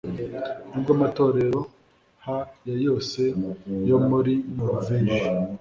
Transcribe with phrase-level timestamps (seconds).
[0.69, 1.59] Nubwo amatorero
[2.25, 3.21] ha ya yose
[3.89, 5.17] yo muri Noruveje